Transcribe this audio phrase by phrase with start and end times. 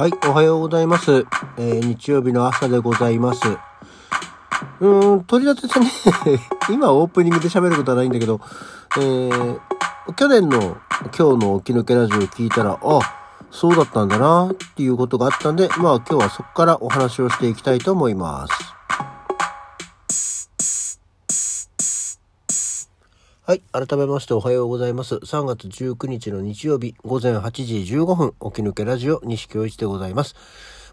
[0.00, 1.26] はい、おはようございます。
[1.58, 3.42] えー日曜日の朝でございます。
[3.46, 5.90] うーん、取り立ててね、
[6.72, 8.40] 今オープニングで喋ることはないんだけど、
[8.96, 9.60] えー
[10.16, 10.78] 去年の
[11.14, 13.00] 今日の起き抜けラジオを聞いたら、あ、
[13.50, 18.79] そうだったんだなっていうことがあったんで、まあ今日はそこからお話をしていきたいと思います。
[23.50, 23.62] はい。
[23.72, 25.16] 改めましておはようございます。
[25.16, 30.36] 3月19日の日曜日午前8時15分、起き抜けラジオ西京一でございます。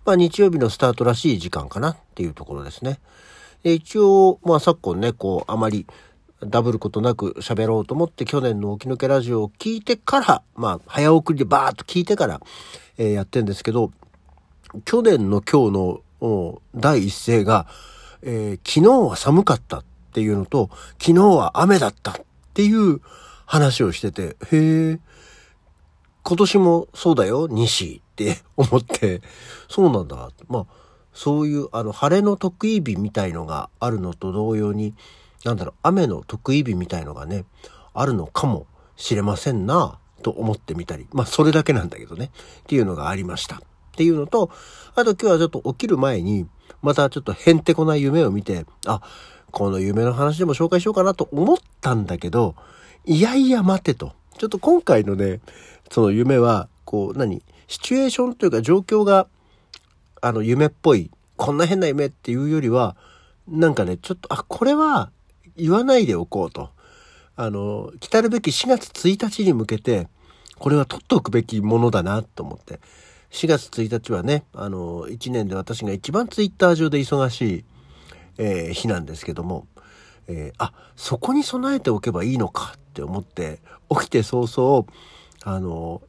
[0.06, 3.00] まあ日曜日のスタートらしい時間かなっていうところですね。
[3.62, 5.86] で一応、まあ昨今ね、こう、あまり
[6.42, 12.42] ダブることなく喋ろうと思って去年の起き抜けラジオを聞いてから、まあ早送りでバーッと聞いてから、
[12.98, 13.92] えーやってんですけど、
[14.84, 17.68] 去年の今日の第一声が、
[18.24, 22.20] えー昨日は寒かったっていうのと、昨日は雨だった
[22.58, 23.02] っていう
[23.46, 25.00] 話をしてて、へえ、
[26.24, 29.22] 今年もそうだよ、西って思って、
[29.70, 30.32] そうなんだ。
[30.48, 30.66] まあ、
[31.14, 34.96] そういう、あの、晴れの得意日みたいのがあるのと同様に、
[35.46, 37.46] なんだろう、雨の得意日みたいのがね、
[37.94, 41.06] あるのかもしれませんな、と思ってみたり。
[41.12, 42.32] まあ、それだけなんだけどね。
[42.62, 43.58] っていうのがありました。
[43.58, 43.60] っ
[43.96, 44.50] ていうのと、
[44.96, 46.48] あと今日はちょっと起きる前に、
[46.82, 49.02] またちょっとへんてこな夢を見て、あ、
[49.52, 52.56] この夢の話でも紹介しようかなと思ったんだけど、
[53.06, 54.14] いやいや待てと。
[54.38, 55.40] ちょっと今回のね、
[55.90, 57.42] その夢は、こう、何？
[57.68, 59.28] シチュエーションというか状況が、
[60.22, 62.96] あの、夢っぽい、こんな変な夢っていうよりは、
[63.48, 65.10] なんかね、ちょっと、あ、これは
[65.56, 66.70] 言わないでおこうと。
[67.36, 70.08] あの、来たるべき4月1日に向けて、
[70.58, 72.80] これは取っておくべきものだなと思って。
[73.32, 77.66] 4月1日はね、あの、1年で私が一番ツイッター上で忙しい、
[78.38, 79.68] えー日なんですけども、
[80.28, 84.86] えーあ、そこに備えておけばいいのかって思って、起きて早々、
[85.44, 86.02] あの、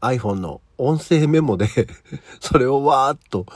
[0.00, 1.68] iPhone の音声メモで
[2.40, 3.46] それをわーっと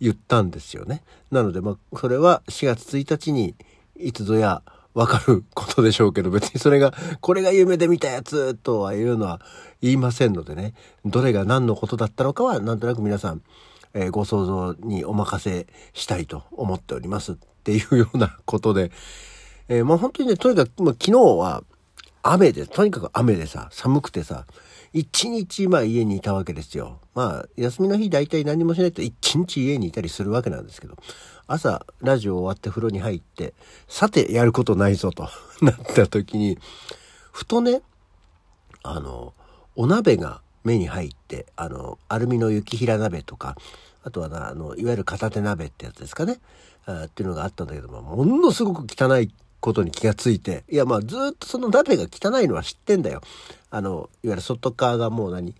[0.00, 1.02] 言ったんですよね。
[1.30, 3.54] なので、まあ、それは4月1日に
[3.96, 9.40] いつぞやわかることでしょうけど、別にそれが、これが夢で見たやつとはいうのは
[9.80, 13.42] 言いませんのでね、どれが何のことだったのかは、なんとなく皆さん、
[13.94, 18.92] えーご想像にお任せしたいと思っておりますっていうようなことで、
[19.68, 21.64] えーまあ本当にね、とにかく、まあ、昨日は
[22.22, 24.44] 雨で、とにかく雨でさ、寒くてさ、
[24.92, 27.00] 一日まあ家にいたわけですよ。
[27.14, 30.96] まあ休みの日大体何もしないと一日家にいたりするわけなんですけど、
[31.46, 33.54] 朝ラジオ終わって風呂に入って、
[33.88, 35.30] さてやることないぞと
[35.62, 36.58] なった時に、
[37.32, 37.80] ふとね、
[38.82, 39.32] あの、
[39.74, 43.56] お鍋が目に入って、あの、アルミの雪平鍋とか、
[44.04, 46.38] あとはな、あの、いわゆる片手鍋ってやつですかね。
[46.86, 53.22] あっていうのがあったんだけども、ものすごく汚いことに気がついて、いや、まあ、ずっとその鍋が汚いのは知ってんだよ。
[53.70, 55.54] あの、いわゆる外側がもう何、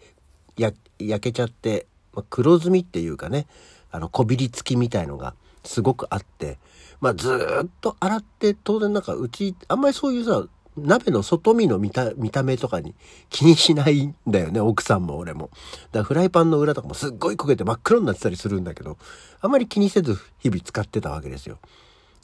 [0.58, 3.46] や、焼けちゃって、まあ、黒ずみっていうかね、
[3.90, 5.34] あの、こびりつきみたいのが
[5.64, 6.58] すごくあって、
[7.00, 7.34] まあ、ず
[7.64, 10.44] っと洗って、当然なんか、うち、あんまりそういうさ、
[10.76, 12.94] 鍋の外見の見た、見た目とかに
[13.30, 15.50] 気にしないんだよね、 奥さんも俺も。
[15.92, 18.98] だからフライパンの裏とかもすっごい焦げて真っ黒になってたりするんだけど、
[19.40, 21.58] あまり気にせず日々使ってたわけですよ。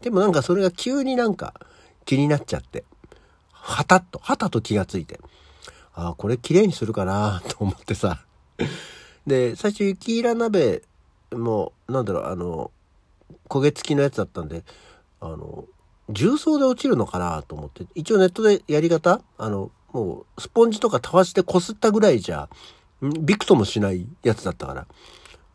[0.03, 1.55] でもなんかそれが急になんか
[2.05, 2.84] 気になっちゃって、
[3.53, 5.21] はたっと、はたと気がついて、
[5.94, 8.25] ああ、これ綺麗にするかな と思ってさ。
[9.27, 10.82] で、最初雪平鍋
[11.32, 12.71] も、なんだろう、あの、
[13.49, 14.65] 焦げ付きのやつだったんで、
[15.21, 15.67] あの、
[16.12, 22.48] 重曹で落ちるのかなと思って、一応ネットでやり方あの、もう、スポンジとかたわしでこすったぐらいじゃ、
[23.03, 24.87] びくともしないやつだったから、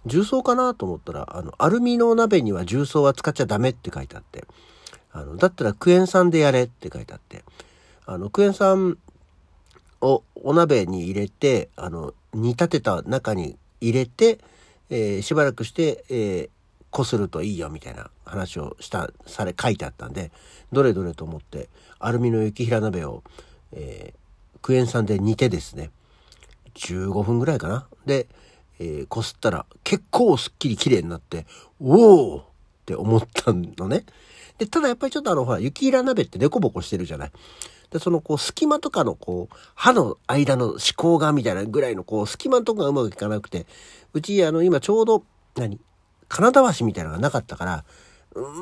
[0.05, 4.45] 重曹かなと思ったら、あの、アルミの鍋には重曹は使っちゃダメって書いてあって、
[5.11, 7.43] あの、だったらクエン酸でやれって書いてあって、
[8.05, 8.97] あの、クエン酸
[10.01, 14.39] をお鍋に入れて、あの、煮立てた中に入れて、
[14.89, 16.54] えーしばらくして、えー
[16.95, 20.31] こするといいよみたいな話をした、され、書いてあったんで、
[20.71, 21.67] どれどれと思って、
[21.99, 23.23] アルミの雪平鍋を、
[23.73, 24.25] えー
[24.61, 25.91] クエン酸で煮てですね、
[26.73, 27.87] 15分ぐらいかな。
[28.07, 28.27] で、
[28.79, 31.45] えーこすったら結構すっきり綺麗になって、
[31.79, 32.43] おーっ
[32.85, 34.05] て思ったのね。
[34.57, 37.31] で、ただやっぱりちょっとあの、ほら、雪平鍋ってデコボコしてるじゃない。
[37.91, 43.67] で、そのこう、隙間とかのこう、歯の間の思考がみたいなぐらいのこう、隙間とこがうまくいかなくて、
[44.13, 45.23] うちあの、今ちょうど、
[45.55, 45.79] 何？
[46.27, 47.85] 金田橋みたいなのがなかったから、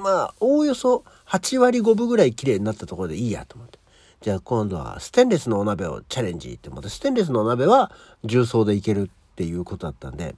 [0.04, 3.80] まあ、おおよそ8割5分ぐらい綺麗になったところでいいやと思って。
[4.22, 7.92] じゃあ今度はステンレスのお鍋をチャレンジって思って、ステンレスのお鍋は
[8.24, 10.36] 重曹でいけるっていうことだったんで、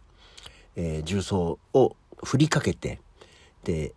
[0.75, 2.99] えー重曹を振りかけて、
[3.63, 3.93] で、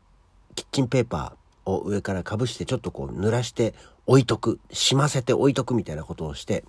[0.55, 3.75] キッチンペーパーを上からかぶしてちょっとこう濡らして
[4.07, 6.65] 置いとく、しませて置いとくみたいなことをして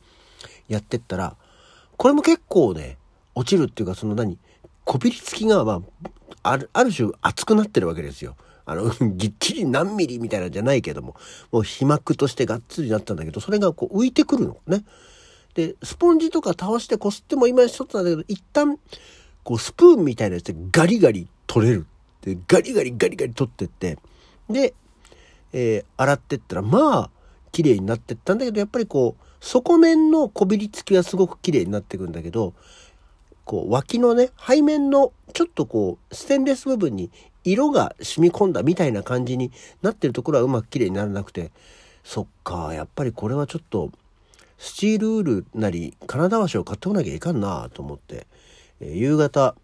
[0.67, 1.35] やってったら、
[1.97, 2.97] これも結構ね、
[3.35, 4.37] 落ちるっていうかその何？
[4.89, 5.83] こびりつきが、ま
[6.41, 8.35] あ、ある、ある種熱くなってるわけですよ。
[8.65, 11.15] あの、 ぎっちり何ミリみたいなんじゃないけども、
[11.51, 14.83] もう皮膜としてがっつりなったんだけど、それがこう浮いてくるのね。
[15.53, 18.79] で、スポンジとか倒してこすっても今一つなんだけど、一旦、
[19.43, 21.85] こうスプーンみたいなやつでガリガリ取れる。
[22.23, 23.99] で、ガリガリガリガリ取ってって、
[24.49, 24.73] で、
[25.53, 27.09] えー、洗ってったら、まあ、
[27.51, 32.55] 綺麗になってったんだけど、やっぱりこう、底面のこびりつきはすごく綺麗になってくんだけど、
[33.49, 37.09] こう、脇のね、背面のちょっとこう、ステンレス部分に
[37.43, 39.51] 色が染み込んだみたいな感じに
[39.81, 41.51] なってるところはうまく綺麗にならなくて、
[42.03, 43.89] そっか、やっぱりこれはちょっと、
[44.59, 48.27] スチールウールなり、金田橋を買ってこなきゃいかんなと思って、
[48.81, 49.55] え、夕方、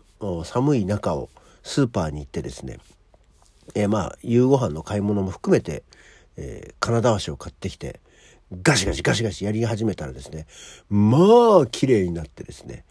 [0.43, 1.29] 寒い中を
[1.61, 2.79] スーパーに行ってですね、
[3.75, 5.83] えー、まあ、夕ご飯の買い物も含めて、
[6.37, 7.99] えー、金田橋を買ってきて、
[8.63, 10.47] ガシガシガシガシやり始めたらですね、
[10.89, 11.19] ま
[11.61, 12.83] あ、綺麗になってですね、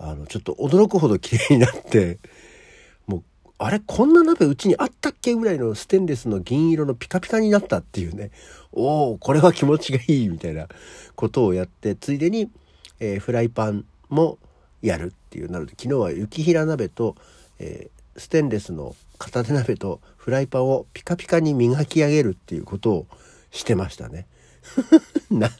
[0.00, 2.18] あの、ちょっと驚くほど綺麗になって、
[3.06, 3.22] もう
[3.58, 8.30] あれこんな鍋うちにあったっけぐらいのステンレスの銀色のピカピカになったっていうね。
[8.72, 10.68] おおこれは気持ちがいいみたいな
[11.14, 12.50] ことをやって、ついでに、
[12.98, 14.38] えー、フライパンも
[14.80, 15.50] やるっていう。
[15.50, 17.14] なので昨日は雪平鍋と、
[17.58, 23.06] えー、ステンレスの片手鍋とフライパンをピカピカに磨き上げるっていうことを
[23.50, 24.26] してましたね。
[25.30, 25.50] な、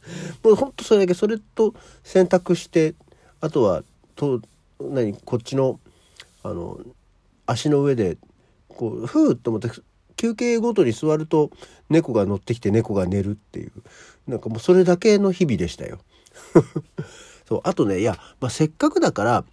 [0.42, 2.94] もうほんとそれだけ、それと洗濯して、
[3.40, 3.82] あとは、
[4.20, 4.40] と、
[4.80, 5.80] 何、こっちの、
[6.42, 6.80] あの、
[7.50, 8.16] 足の上で
[8.68, 9.70] こうふーっと思って
[10.16, 11.50] 休憩ごとに座ると
[11.88, 13.72] 猫が乗ってきて猫が寝るっていう
[14.26, 15.98] なんかもうそれだけの日々でしたよ。
[17.48, 19.44] そうあとねいや、まあ、せっかくだから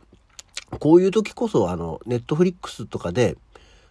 [0.80, 3.38] こういう時こそあのネットフリックスとかで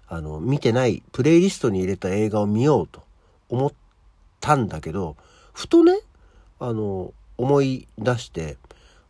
[0.07, 3.03] あの見てないプレイリストに入れた映画を見ようと
[3.49, 3.73] 思っ
[4.41, 5.17] たんだけど
[5.53, 5.99] ふとね
[6.61, 8.57] あの思い出して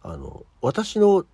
[0.02, 1.26] あの私の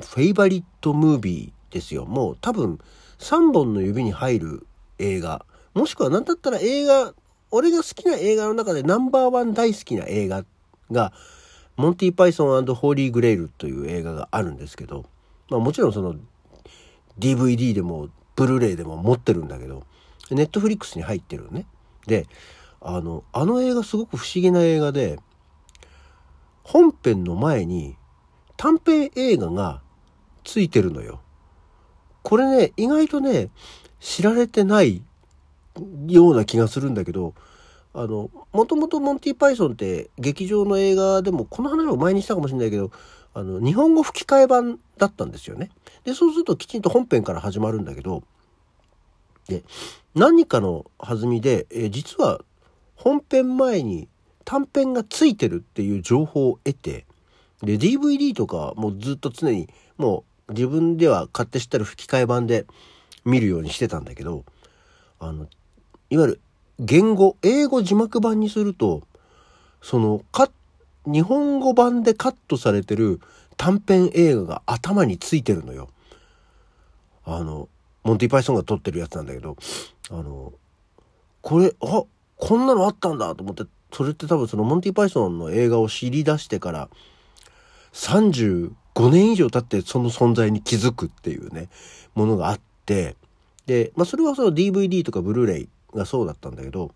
[0.00, 2.06] フェイバリットムービーですよ。
[2.06, 2.78] もう多分
[3.18, 4.66] 3本の指に入る
[4.98, 5.44] 映画。
[5.74, 7.14] もしくは何だったら映画、
[7.50, 10.44] 俺が好きな映画の中でナンバーワン大好きな映画
[10.90, 11.12] が、
[11.76, 15.04] モンティ・パイソンホーリー・グレイルという映画があるんですけど、
[15.50, 16.14] まあもちろんその
[17.18, 19.84] DVD でもブルーレイでも持ってるんだけど、
[20.30, 21.66] ネットフリックスに入ってるのね。
[22.06, 22.26] で、
[22.80, 25.18] あの、あの映画すごく不思議な映画で、
[26.62, 27.96] 本編の前に
[28.56, 29.82] 短編映画が
[30.44, 31.20] ついてるのよ。
[32.22, 33.50] これね、意外とね、
[34.00, 35.02] 知られてない
[36.06, 37.34] ような気がするんだけど、
[37.92, 42.90] あの、もともとモンティ・パイソンって劇場の映画でも、この話を前にしたかもしれないけど、
[43.34, 45.70] あの、日本語吹き替え版だったんですよね。
[46.04, 48.22] で、そうするときちんと本編から始まるんだけど、
[49.48, 49.62] で、
[50.14, 52.40] 何かの弾みで、え実は
[52.96, 54.08] 本編前に
[54.44, 57.06] 短編がついてるっていう情報を得て、
[57.62, 62.66] で、DVD とかもうずっと常にもう自分では買って知ったる吹き替え版で
[63.24, 64.44] 見るようにしてたんだけど、
[65.18, 65.46] あの、
[66.10, 66.40] いわゆる
[66.78, 69.02] 言語、英語字幕版にすると、
[69.80, 70.50] その、か、
[71.06, 73.20] 日本語版でカットされてる
[73.56, 75.88] 短編映画が頭についてるのよ。
[77.24, 77.68] あの、
[78.02, 79.56] モンティ・パイソンが撮ってるやつなんだけど、
[80.10, 80.52] あの、
[81.40, 82.04] これ、あ、
[82.36, 86.88] こんなのあったんだと思って、それって多分そのモンティ・パイソンの映画を知り出してから、
[87.94, 88.72] 35
[89.10, 91.68] 年以上経ってその存在に気づくっていうね、
[92.14, 93.16] ものがあって、
[93.66, 96.92] で、まあそれはその DVD とかブルーレイがそうだったんだけど、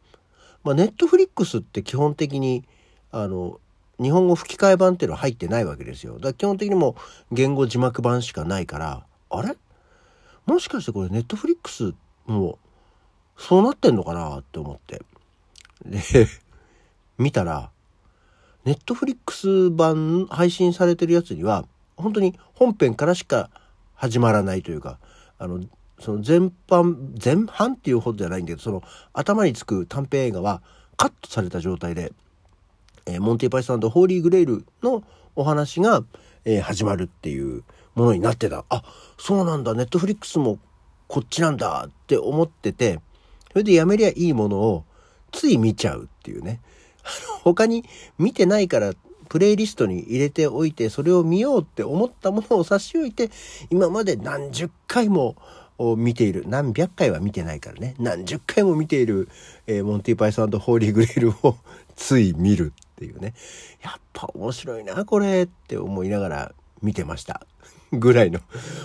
[0.64, 2.64] まあネットフリックスって基本的に、
[3.10, 3.60] あの、
[4.00, 6.14] 日本語吹き替え版っていうのは入ってないわけですよ。
[6.14, 6.94] だから基本的にも
[7.32, 9.56] 言語字幕版しかないから、あれ？
[10.46, 11.94] もしかしてこれネットフリックス
[12.26, 12.58] も
[13.36, 15.02] そうなってんのかなって思って。
[15.84, 16.00] で、
[17.18, 17.70] 見たら、
[18.68, 21.64] ネットフリックス版配信されてるやつには、
[21.96, 23.48] 本当に本編からしか
[23.94, 24.98] 始まらないというか、
[25.38, 25.64] あの、
[25.98, 28.82] その全般、前半っていうほどじゃないんだけど、その
[29.14, 30.60] 頭につく短編映画は
[30.98, 32.12] カットされた状態で、
[33.06, 35.02] えー、モンティ・パイソンホーリー・グレイルの
[35.34, 36.04] お話が、
[36.44, 38.66] えー、始まるっていうものになってた。
[38.68, 38.82] あ、
[39.16, 40.58] そうなんだ、ネットフリックスも
[41.06, 43.00] こっちなんだって思ってて、
[43.50, 44.84] それでやめりゃいいものを
[45.32, 46.60] つい見ちゃうっていうね。
[47.44, 47.84] 他に
[48.18, 48.94] 見てないから
[49.28, 53.30] プレイリストに入れておいて、それを見ようって思ったものを差し置いて、
[53.70, 55.36] 今まで何十回も
[55.96, 59.28] 見ている、何百回は見てないからね、何十回も見ている、
[59.66, 61.56] えー、モンティ・パイソンホーリー・グレールを
[61.94, 63.34] つい見るっていうね。
[63.82, 67.46] やっぱ面白いな、これって思いながら見てました。
[67.92, 68.40] ぐらいの。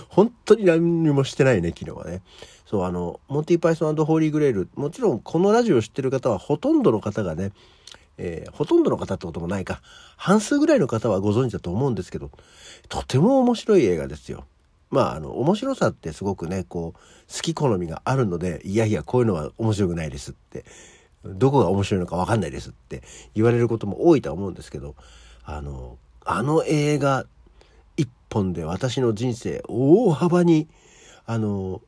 [0.08, 2.22] 本当に何にもしてないね、昨日はね。
[2.66, 4.68] そう、あの、モンティ・パイソンホーリー・グレール。
[4.74, 7.52] もちろんこのラジオを知ってる方はほとんどの方がね、
[8.18, 9.80] えー、ほとんどの方ってこともないか、
[10.16, 12.30] 半数ぐらいの方はご存知だと思うんですけど、
[12.88, 14.44] とても面白い映画ですよ。
[14.90, 20.64] まあ、あの、面白さってすごくね、こう、好き好みがあるので、いやいや、こういうのは面白くないですって、
[21.24, 23.02] どこが面白いのかわかんないですって
[23.34, 24.94] 言われることも多いとは思うんですけど、
[25.44, 27.26] あの、あの映画
[27.96, 30.68] 一本で私の人生大幅に、
[31.26, 31.80] あの、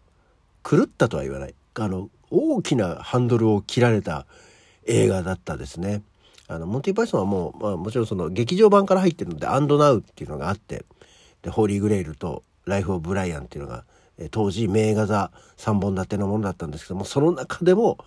[0.68, 1.54] 狂ったとは言わない。
[1.74, 4.26] あの、大きなハンドルを切られた
[4.86, 6.02] 映画だったですね。
[6.48, 10.84] あの、モンティ・パイソンはもう、まあもちろんその劇場版から入ってるので、アンドナウっていうのがあって、
[11.42, 13.84] で、ホーリー・グレイルとライフ・オブ・ブライアンっていうのが、
[14.18, 17.98] え当時名画座3本立てのものだったんですけども、その中でも、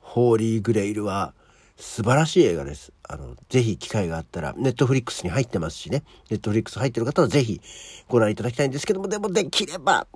[0.00, 1.32] ホーリー・グレイルは
[1.76, 2.92] 素晴らしい映画です。
[3.08, 7.60] あの、ぜひ機会があったら、ネットフリックスに入ってますしね、ネットフリックス入ってる方はぜひ
[8.08, 10.06] ご覧いただきたいんですけども、でもできれば、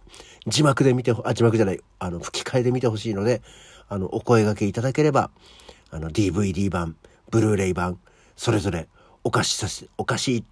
[0.47, 3.43] 字幕で見て、あ、字幕じゃない、あの、吹き替えで見てほしいので、
[3.89, 5.31] あの、お声掛けいただければ、
[5.91, 6.97] あの、DVD 版、
[7.31, 7.99] ブルーレイ版、
[8.37, 8.89] それぞれ
[9.25, 10.45] お貸しさせ、お貸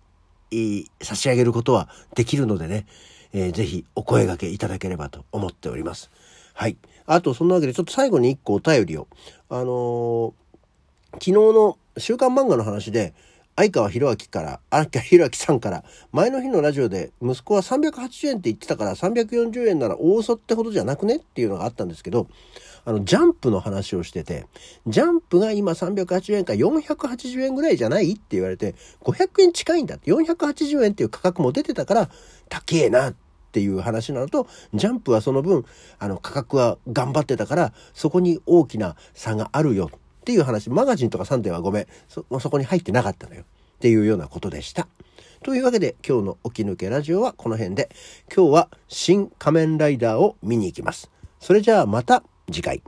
[0.51, 2.87] し、差し上げることはできるのでね、
[3.33, 6.11] えー、ぜひお声掛けいただければと思っております。
[6.55, 6.77] はい。
[7.07, 9.09] あと、そんなわけで、ちょっと最後に一個お便りを。
[9.49, 10.33] あのー、
[11.15, 13.13] 昨日の週刊漫画の話で、
[13.57, 22.29] 相川博明から、相川博明さんから、前の日のラジオで、息子は380円って言ってたから340円なら大嘘ってほどじゃなくねっていうのがあったんですけど、
[22.85, 24.47] あの、ジャンプの話をしてて、
[24.87, 32.11] ジャンプが今380円か480円ぐらいじゃないって言われて、500円近いんだって、480円っていう価格も出てたから、
[32.49, 33.15] 高えなっ
[33.53, 35.65] ていう話なのと、ジャンプはその分、
[35.99, 43.45] あの、価格は頑張ってたから、そこに大きな差があるよっていう話、マガジンとかサンデーはごめん、そ、そこに入ってなかったのよ。
[43.75, 44.89] っていうようなことでした。
[45.43, 47.91] というわけで今日の起き抜けラジオはこの辺で、
[48.35, 51.11] 今日は新仮面ライダーを見に行きます。
[51.39, 52.81] それじゃあまた次回。